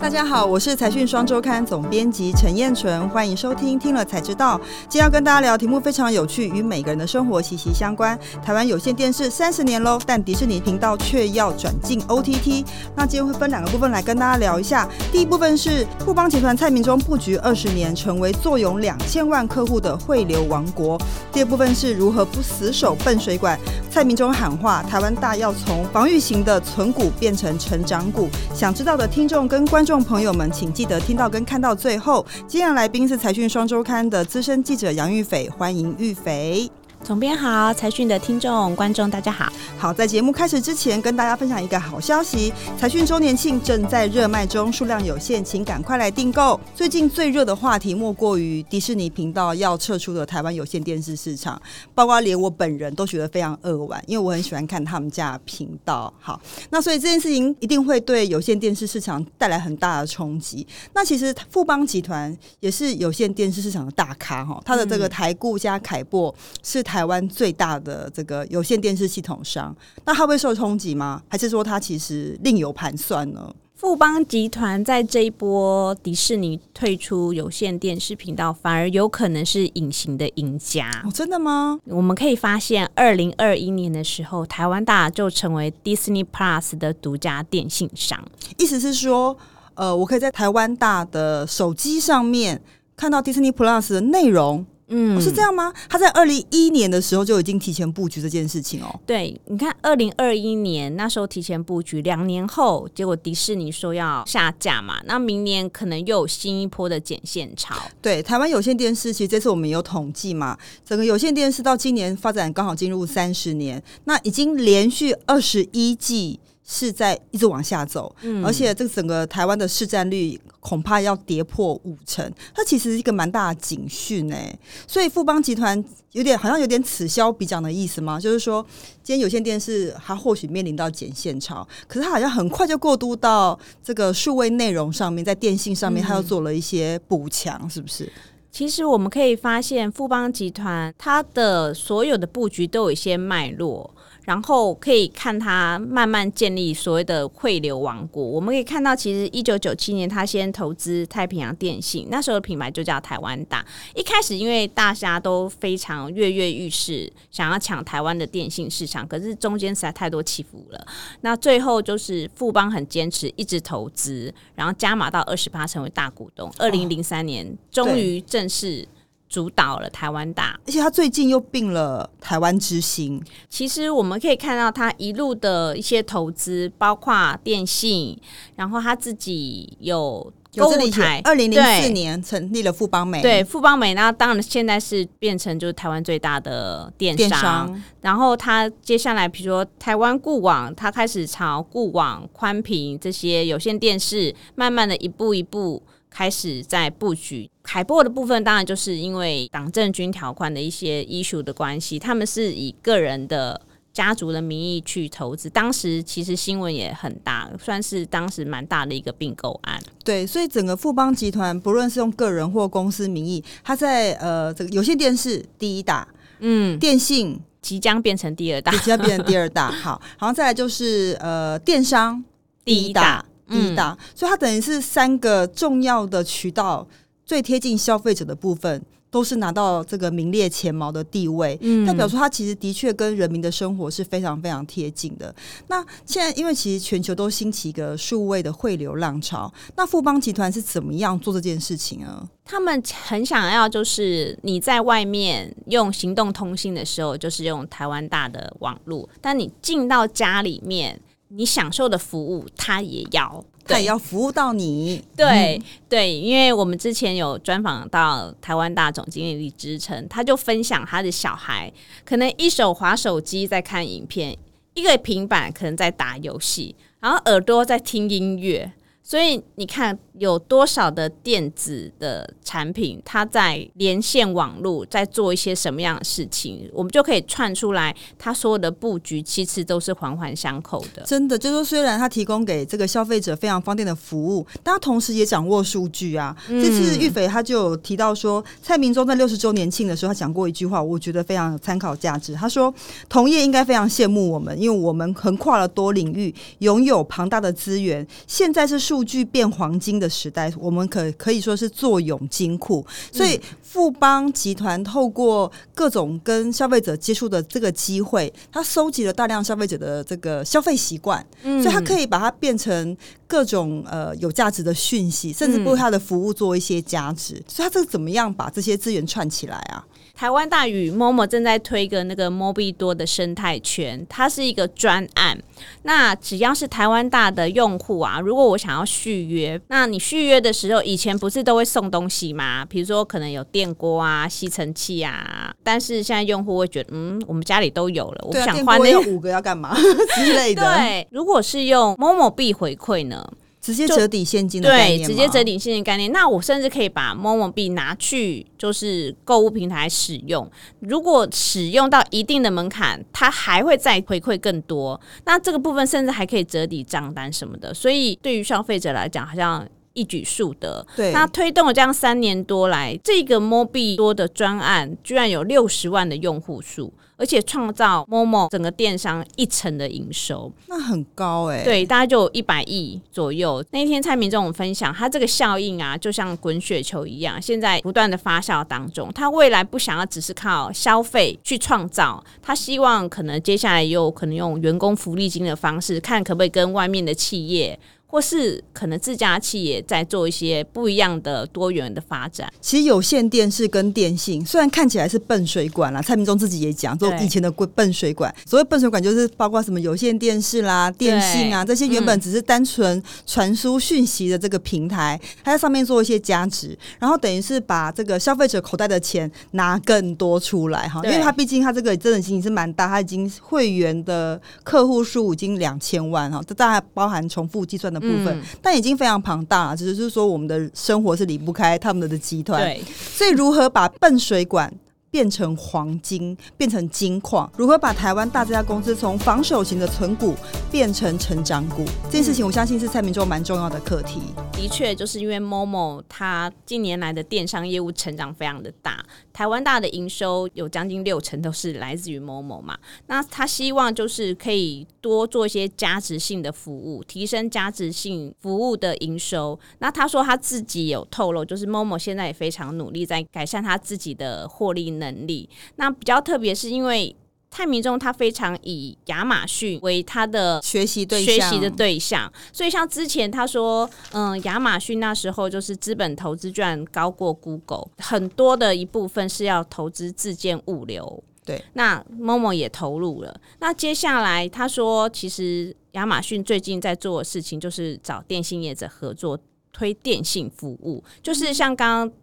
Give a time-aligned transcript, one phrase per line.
[0.00, 4.58] 大家好，我是财讯双周刊总编辑陈燕纯，欢迎收听听了才知道。
[4.88, 8.16] 今天要跟大家聊题目非常有趣，与每个人的生活息息相关。
[8.42, 12.64] 台湾有线电视三十年喽，但迪士尼频道却要转进 OTT。
[12.94, 14.88] 那今天会分两个部分来跟大家聊一下。
[15.10, 20.96] 第一部分是富邦集团蔡明忠布局二十年，成为坐拥两千万客户的汇流王国。
[21.32, 23.58] 第二部分是如何不死守笨水管。
[23.90, 28.28] 蔡明忠喊话，台湾大要从防御型的存股变成成长股。
[28.54, 32.24] 想知道的听众跟观众朋友们，请记得听到跟看到最后。
[32.46, 36.70] 今天的来宾是财讯双周刊的资深记者杨玉斐，欢迎玉斐。
[37.08, 39.50] 总编好，财讯的听众、观众大家好。
[39.78, 46.60] 好，在节目开始之前，跟大家分享一个好消息：财讯周年庆正在热卖中，数量有限，请赶快来订购。
[46.74, 51.58] 最近最热的话题莫过于迪士尼频道要撤出的台湾有线电视市场，
[51.94, 56.12] 包括连我本人都觉得非常扼腕，因为我很喜欢看他们家频道。
[56.20, 56.38] 好，
[56.68, 60.66] 那所以这件事情一定会对有线电视市场带来很大的冲击。
[60.92, 71.22] 那其实富邦集团也是有线电视市场的大咖哈，它的这个台固加凯擘是台湾最大的这个有线电视系统商，那它会受冲击吗？
[71.28, 73.54] 还是说它其实另有盘算呢？
[73.74, 80.90] 富邦集团在这一波迪士尼退出有线电视频道，反而有可能是隐形的赢家。
[81.04, 81.78] 哦，真的吗？
[81.84, 88.20] 我们可以发现，二零二一年的时候，台湾大就成为 Disney Plus 的独家电信商。
[88.56, 89.38] 意思是说，
[89.74, 92.60] 呃，我可以在台湾大的手机上面
[92.96, 94.66] 看到 Disney Plus 的内容。
[94.88, 95.72] 嗯，是这样吗？
[95.88, 99.00] 他在二零一一年的时候就已经提前布局这件事情哦。
[99.06, 107.74] 对，你看二零二一年那时候提前布局，两年后结果迪士尼说要下架嘛，那明年可能又有新一波的剪线潮。
[108.00, 116.40] 对，台湾有线电视其实这次我们有统计嘛，整个有线电视到今年发展刚好进入三十年，那已经连续二十一季。
[116.70, 124.54] 是在一直往下走，而且这个整个台湾的市占率恐怕要跌破五成，它其实是一个蛮大的警讯哎。
[124.86, 128.20] 所以富邦集团有点好像有点此消彼长的意思吗？
[128.20, 128.62] 就是说，
[129.02, 138.12] 今天有线电视它或许面临到减线潮，可是它好像很快就过渡到这个数位内容上面，在电信上面它又做了一些补强，是不是？
[138.50, 143.94] 其实我们可以发现，富邦集团它的所有的布局都有一些脉络。
[144.28, 148.22] 然后可以看它慢慢建立所谓的汇流王国。
[148.22, 153.64] 我们可以看到，其实一九九七年他先投资太平洋电信，那时候的品牌就叫台湾大。
[153.94, 160.86] 一开始因为大家都非常跃跃欲试，想要抢台湾的电信市场，可是中间实在太多起伏了。
[161.22, 166.52] 那最后就是富邦很坚持，一直投资，然后加码到二十八，成为大股东。
[166.58, 168.86] 二零零三年终于正式。
[169.28, 173.22] 主导了台湾大，而且他最近又并了台湾之星。
[173.48, 178.18] 其实我们可以看到他一路的一些投资，包括电信，
[178.56, 181.20] 然后他自己有购物台。
[181.24, 187.80] 二零零四年成立了富邦美，对富邦美，那当然现在是变成就是台湾最大的电商。
[188.00, 195.82] 然后他接下来，比如说台湾固网，他开始朝固网、宽频这些有线电视，慢慢的一步一步。
[196.10, 203.60] 开始在布局海波的部分，当然就是因为党政军条款的一些 issue 的关系，他们是以个人的
[203.92, 205.50] 家族的名义去投资。
[205.50, 209.80] 当时其实新闻也很大，算是当时蛮大的一个并购案。
[210.04, 216.06] 对，所以整个富邦集团不论是用个人或公司名义，他在呃这个有线电视第一大，
[216.38, 219.70] 嗯，电信即将变成第二大，即将变成第二大。
[219.70, 222.24] 好，然后再来就是呃电商
[222.64, 223.24] 第一大。
[223.48, 226.86] 第一大，所以它等于是三个重要的渠道，
[227.24, 231.58] 最贴近消费者的部分，都是拿到这个名列前茅的地位。
[231.62, 235.34] 嗯，代表说它其实的确跟人民的生活是非常非常贴近的。
[235.68, 242.28] 那现在因为其实全球都兴起一个数位的汇流浪潮，那富邦集团是怎么样做这件事情啊？
[242.44, 251.00] 他们很想要，就是你在外面用行动通信的时候，就是用台湾大的网络，但你进到家里面。
[251.28, 255.02] 你享受的服务，他也要，他也要服务到你。
[255.16, 261.72] 对对，因为我们之前有专访到台湾大总经理李志成，他就分享他的小孩
[262.04, 264.36] 可能一手滑手机在看影片，
[264.74, 268.72] 一个平板可能在打游戏，然后耳朵在听音乐，
[269.02, 269.98] 所以你看。
[270.18, 281.02] 有多少的电子的产品，它在连线网络，在做一些什么样的事情，我们就可以串出来，它所有的布局其实都是环环相扣的。
[281.06, 286.36] 真的，就是说，虽然它提供给这个消费者非常方便的服务，但它同时也掌握数据啊。
[286.46, 292.34] 这次玉斐他就有提到说，蔡明忠在六十周年庆的时候，他讲过一句话，我觉得非常有参考价值。
[292.34, 292.72] 他说，
[293.08, 298.06] 同业应该非常羡慕我们，因为我们横跨了多领域，拥有庞大的资源。
[298.26, 302.84] 现在是数数据变黄金的时代，我们可可以说是坐拥金库。
[303.12, 312.96] 所以富邦集团透过各种跟消费者接触的这个机会，它收集了大量消费者的这个消费习惯，所以它可以把它变成
[313.28, 317.40] 各种呃有价值的讯息，甚至为他的服务做一些价值。
[317.46, 319.84] 所以他这个怎么样把这些资源串起来啊？
[320.16, 325.38] 台湾大宇 Momo 正在推一个那个 Mobi 多的生态圈，它是一个专案。
[325.82, 332.64] 那只要是台湾大的用户啊，如果我想要续约，那你续约的时候，以前不是都会送东西吗？
[332.64, 339.76] 比如说可能有电锅啊、吸尘器啊，但是现在用户会觉得，嗯，我们家里都有了，我不想换那五个要干嘛
[340.16, 340.62] 之类的。
[340.62, 343.17] 对，如果是用 Momo 币回馈呢？
[343.60, 346.10] 直接折抵现金的概念对，直接折抵现金概念。
[346.12, 350.50] 那我甚至可以把 Momo 币拿去就是购物平台使用。
[350.80, 355.00] 如果使用到一定的门槛，它还会再回馈更多。
[355.24, 357.74] 那这个部分甚至还可以折抵账单什么的。
[357.74, 359.68] 所以对于消费者来讲，好像
[359.98, 360.86] 一举数得。
[360.96, 366.92] 对，那推动了这样三年多来，这个 Mobi 多的专案居然有六十万的用户数。
[367.20, 371.64] 而且创造 Momo 整个电商一成的营收，那很高哎。
[371.64, 373.60] 对，大概就一百亿左右。
[373.72, 379.10] 那天蔡明这种分享，他这个效应啊，就像滚雪球一样，现在不断的发酵当中。
[379.12, 387.76] 他未来不想要只是靠消费去创造，他希望可能接下来有可能用员工福利金的方式，看可不可以跟外面的企业。
[388.10, 392.50] 或是可能自家企业在做一些不一样的多元的发展。
[392.58, 398.34] 其实有线电视跟电信虽然看起来是笨水管啦，蔡明忠自己也讲，说以前的笨水管。
[398.46, 411.02] 所谓笨水管就是包括什么有线电视啦、电信啊这些原本只是单纯传输讯息的这个平台，它在上面做一些加值，然后等于是把这个消费者口袋的钱拿更多出来哈。
[411.04, 417.97] 因为它毕竟它这个真的性是蛮大，它已经会员的客户数已经两千万哈，这大概包含重复计算的。
[418.00, 419.76] 部分，但已经非常庞大了。
[419.76, 422.76] 只是说，我们的生活是离不开他们的集团。
[423.14, 424.72] 所以如何把笨水管？
[425.10, 430.34] 变成黄金，变成金矿，如何把台湾大这家公司从防守型的存股
[430.70, 431.84] 变成成长股？
[432.04, 434.20] 这件事情，我相信是蔡明忠蛮重要的课题。
[434.52, 442.76] 的确，就是因为 Momo 它近年来的电商业务成长非常的大，台湾大的营收有将近六成都是来自于 Momo 嘛。
[443.06, 449.58] 那他希望就是可以多做一些价值性的服务，提升价值性服务的营收。
[449.78, 454.97] 那他说他自己有透露，就是 Momo 现在也非常努力在改善他自己的获利。
[454.98, 457.14] 能力那比较特别，是因为
[457.50, 471.24] 泰民中他非常以亚马逊为他的学习对学习的对象，所以像之前他说，嗯，亚马逊那时候就是资本投资居然高过 Google，很多的一部分是要投资自建物流。
[471.46, 473.40] 对，那 Momo 也投入了。
[473.60, 479.40] 那接下来他说，其实亚马逊最近在做的事情就是找电信业者合作
[479.72, 482.16] 推电信服务，就是像刚刚。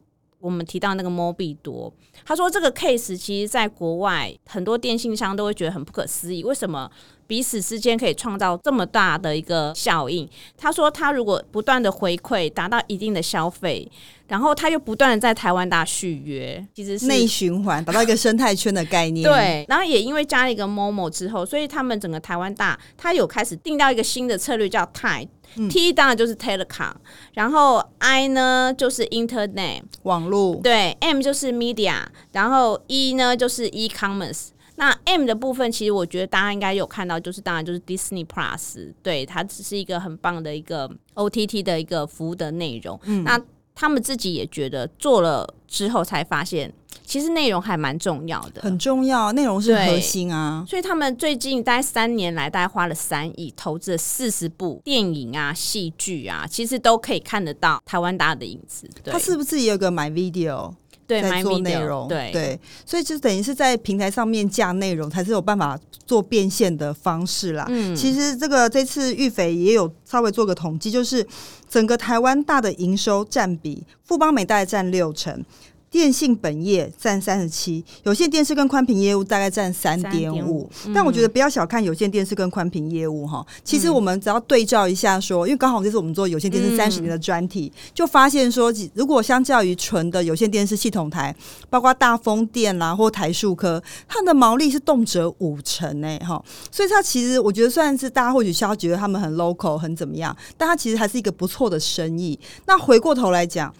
[0.45, 1.91] 我们提到那个 Mobi 多，
[2.23, 6.87] 他说这个 case 其实在国外很多电信商都会觉得很不可思议，为什么
[7.27, 10.29] 彼此之间可以创造这么大的一个效应？
[10.57, 13.89] 他说他如果不断的回馈，达到一定的消费，
[14.27, 19.23] 然后他又不断的在台湾大续约，其实是内循环，达到一个生态圈的概念。
[19.29, 25.29] 对，然后也因为加了一个 Momo 之后，所以他们整个台湾大，他有开始定到一个新的策略，叫 Tide。
[25.69, 26.91] T 当然就是 telecom，
[27.33, 34.47] 然后 I 呢就是 internet 网络，对，M 就是 media，然后 E 呢就是 e-commerce。
[34.75, 42.99] 那 M 的部分，其实我觉得大家应该有看到，就是当然就是 Disney Plus，对，它只是一个很棒的一个 OTT 的一个服务的内容。
[43.23, 43.39] 那
[43.73, 46.73] 他们自己也觉得做了之后才发现。
[47.03, 50.65] 其实内容还蛮重要的，很重要，内容是核心啊。
[50.67, 58.89] 所以他们最近大概三年来，大概花了三亿，投资了四十部电影啊、戏剧啊，其实都可以看得到台湾大的影子。
[59.03, 60.73] 他是不是也有个 My Video
[61.07, 62.07] 对在做内容？
[62.07, 67.65] 对对，所以就等于是在平台上面架内容，才是有办法做变现的方式啦。
[67.69, 71.25] 嗯，其实这个这次玉斐也有稍微做个统计，就是
[71.69, 75.43] 整个台湾大的营收占比，富邦美代占六成。
[75.91, 80.69] 电信本业占三十七，有线电视跟宽频业务大概占三点五。
[80.93, 91.33] 但我觉得不要小看有线电视跟宽频业务哈，其实我们只要对照一下说，因为刚好这是我们做有线电视三十年的专题，就发现说，如果相较于纯的有线电视系统台，
[91.69, 96.43] 包括大风电啦或台数科，它的毛利是动辄五成诶哈。
[96.69, 102.37] 所以它其实我觉得算是大家或许需要觉得他们很 local 很怎么样，但它其实还是一个不错的生意。
[102.65, 103.73] 那回过头来讲。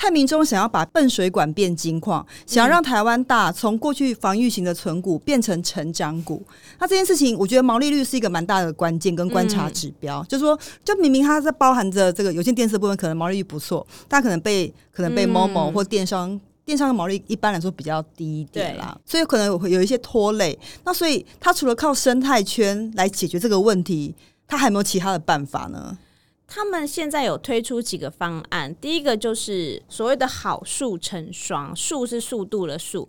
[0.00, 6.42] 蔡明忠想要把笨水管变金矿，想要让台湾大从过去防御型的存股变成成长股。
[6.78, 10.24] 那这件事情，我觉得毛利率是一个蛮大的关键跟观察指标。
[10.24, 16.40] 就是说，就明明它在包含着这个有线电视部分，可能毛利率不错，但可能被可能被某某或电商。
[16.64, 20.58] 电商的毛利一般来说比较低一点啦，所以可能会有一些拖累。
[20.84, 24.14] 那所以它除了靠生态圈来解决这个问题，
[24.46, 25.98] 它还有没有其他的办法呢？
[26.52, 33.08] 他们现在有推出几个方案，第一个就是所谓的好树成双，树是速度的数，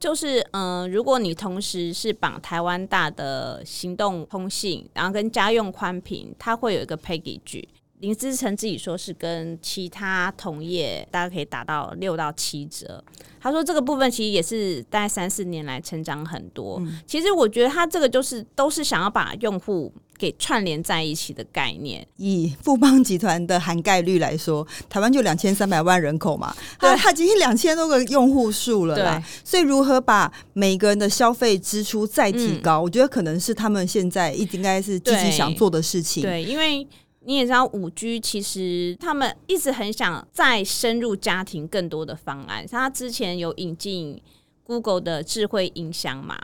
[0.00, 7.64] 就是嗯，如果你同时是绑台湾大的行动通信，然后跟家用宽频，它会有一个 package。
[8.00, 13.04] 林思成自己说是跟其他同业大家可以打到六到七折。
[13.38, 16.82] 他说这个部分其实也是大概三四年来成长很多。
[17.06, 22.06] 其实我觉得他这个就是都是想要把用户给串联在一起的概念。
[22.18, 29.22] 以富邦集团的涵盖率来说，台湾就两千三百万人口嘛，对，它已经两千多个用户数了啦。
[29.42, 36.22] 所以如何把每个人的消费支出再提高，我觉得可能是他们现在应该是积极想做的事情。
[36.22, 36.86] 对，因为。
[37.22, 42.66] 你也知道，五 G 其实他们一直很想再深入家庭更多的方案。
[42.66, 44.18] 像他之前有引进
[44.64, 46.38] Google 的智慧音箱嘛。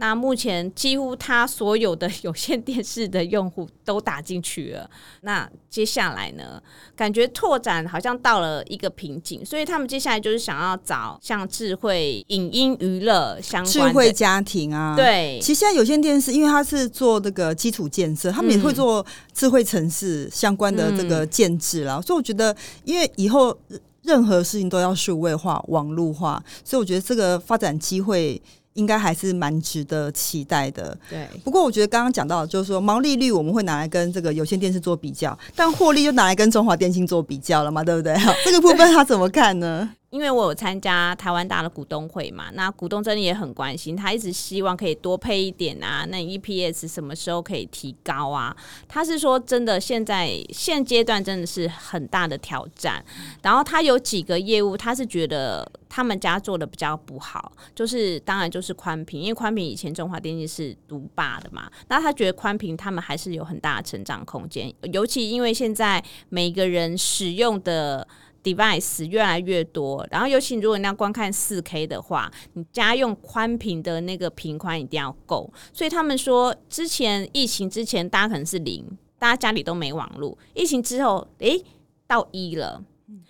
[0.00, 4.88] 那目前几乎它所有的 有线电视的用户都打进去了。
[5.22, 6.62] 那接下来呢？
[6.94, 14.94] 感觉拓展好像到了一个瓶颈，所以他们接下来就是想要找像智慧影音娱乐相关、智慧家庭啊。
[14.94, 22.00] 对，其实现在有线电视，因为它是做这个基础建设，他们也会做智慧城市相关的这个建制了。
[22.00, 23.56] 所以我觉得，因为以后
[24.02, 28.40] 任何事情都要数位化、网络化，所以我觉得这个发展机会。
[28.78, 30.96] 应该还是蛮值得期待的。
[31.10, 38.16] 对，不过我觉得刚刚讲到，就是说毛利率我们会拿来跟这个有线电视做比较，但获利就拿来跟中华电信做比较了嘛，对不对？
[38.44, 39.90] 这个部分他怎么看呢？
[40.10, 48.56] 因为我有参加台湾大的股东会嘛，那股东真的也很关心，他一直希望可以多配一点啊，那 EPS 什么时候可以提高啊？
[48.88, 53.04] 他是说真的，现在现阶段真的是很大的挑战。
[53.42, 68.08] 然后他有几个业务，他是觉得他们家做的比较不好，就是当然就是宽屏，因为宽屏以前中华电信是独霸的嘛，那他觉得宽屏他们还是有很大的成长空间，尤其因为现在每个人使用的。
[68.54, 75.52] Device 越来越多，然后尤其如果你要观看四 K 的话，你家用宽屏的那个频宽一定要够。
[75.72, 78.84] 所以他们说，之前疫情之前大家可能是零，
[79.18, 80.36] 大家家里都没网络。
[80.54, 81.62] 疫情之后，诶，
[82.06, 82.82] 到一了，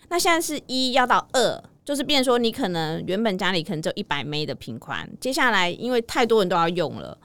[0.09, 7.19] 那现在是一要到二，就是变说你可能原本家里可能只有一百 m 的频宽，接下来因为太多人都要用了。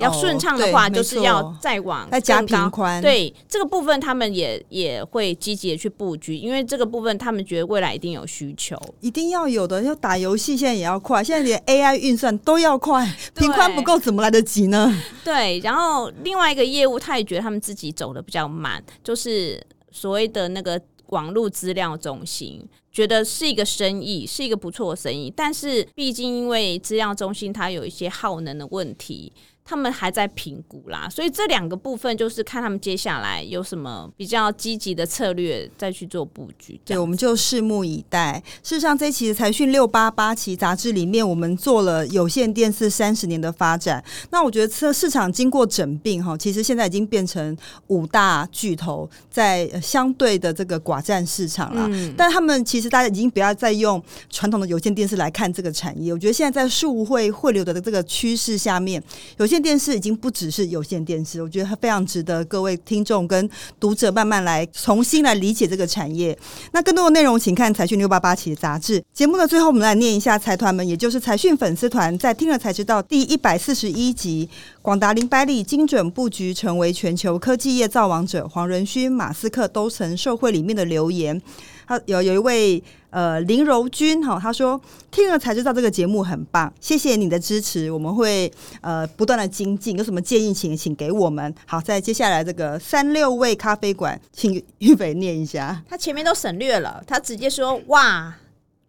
[0.00, 3.00] 要顺畅的话，就是要再往再加平宽。
[3.02, 9.82] 对这个部分，他们也也会积极的去布局，因为这个部分他们觉得未来一定有需求，一定要有的。
[9.82, 14.94] 要打游戏，现在也要快，现在连 AI 运算都要快，平宽不够怎么来得及呢？
[15.24, 15.58] 对。
[15.60, 22.62] 然后另外一个业务，他也觉得他们自己走的比较慢，就是所谓的那个网络资料中心，
[22.92, 29.32] 觉得是一个生意，是一个不错的生意，但是毕竟因为资料中心它有一些耗能的问题。
[29.62, 36.80] 他们还在评估啦，所以这两个部分就是看他们接下来有什么比较积极的策略，再去做布局。
[36.84, 38.42] 对，我们就拭目以待。
[38.64, 44.04] 事实上，这一期的财讯六八八期杂志里面，我们做了有线电视三十年的发展。
[44.30, 47.56] 那我觉得，这市场经过整并哈，其实现在已经变成
[47.88, 51.88] 五大巨头在相对的这个寡占市场了。
[52.16, 56.10] 但他们其实其实大家已经不要再用传统的有线电视来看这个产业。
[56.14, 59.02] 我觉得现在在数汇汇流的这个趋势下面，
[59.36, 66.34] 有线电视已经不只是有线电视，我觉得它非常值得各位听众跟读者慢慢来重新来理解这个产业。
[66.72, 69.04] 那更多的内容，请看财讯六八八期的杂志。
[69.12, 74.48] 节目的最后，我们来念一下财团们，也就是财讯粉丝团，在听了才知道第一百四十一集，
[74.80, 81.42] 广达零百里精准布局，成为全球科技业造王者，黄仁勋、马斯克都曾受惠里面的留言。
[81.90, 82.80] 他有有一位
[83.10, 84.80] 呃林柔君哈，他说
[85.10, 88.48] 听了才知道这个节目很棒，谢谢你的支持，我们会
[88.80, 91.52] 呃不断的精进，有什么建议请请给我们。
[91.66, 98.36] 好，在接下来这个三六位咖啡馆，请玉北 念一下，他前面都省略了，他直接说哇。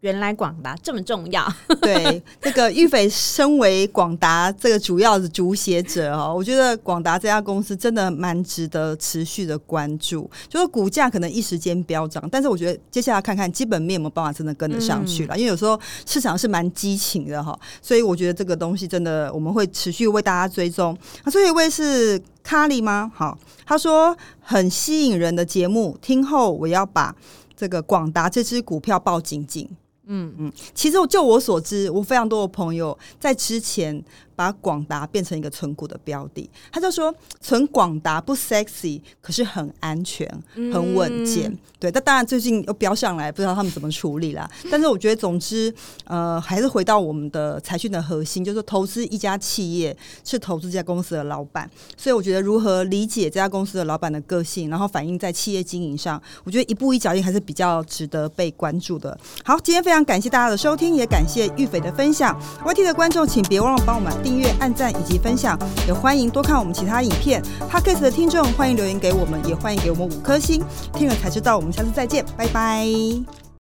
[0.01, 1.47] 原来广达这么重要，
[1.79, 10.27] 对这个玉斐身为广达这个主要的主写者哦，我觉得广达这家公司真的蛮值得持续的关注。
[10.49, 15.37] 就是股价可能一时间飙涨，但是我觉得接下来看看基本面有没有办法真的跟得上去了。
[15.37, 20.97] 因为有时候市场是蛮激情的哈，所以我觉得这个东西真的我们会持续为大家追踪。
[21.23, 23.11] 那最后一位是卡里吗？
[23.13, 27.15] 好，他说很吸引人的节目，听后我要把
[27.55, 29.69] 这个广达这只股票抱紧紧。
[30.05, 34.03] 嗯嗯，其实就我所知，我非常多的朋友在之前。
[34.41, 40.27] 把广达变成一个存股的标的，他就说存广达不 sexy，可是很安全、
[40.73, 41.55] 很稳健。
[41.77, 44.49] 对，但当然最近又飙上来，不知道他们怎么处理啦。
[44.71, 45.71] 但是我觉得，总之，
[46.05, 51.69] 呃，还是回到我们的财讯的核心，就是投资一家企业是投资这家公司的老板。
[51.95, 59.15] 所以我觉得，如何理解这家公司的老板的个性，然后反映在企业经营上，我觉得一步一脚印还是比较值得被关注的。
[59.43, 62.39] 好，今天非常感谢大家的收听，也感谢玉斐的分享。
[62.65, 67.43] YT 的观众，请别忘了帮我们音乐、按赞以及分享，也欢迎多看我们其他影片。
[67.69, 70.63] Podcast 的听众欢迎留言给我们，也欢迎给我们五颗星。
[70.93, 73.40] 听了才知道，我们下次再见，拜拜。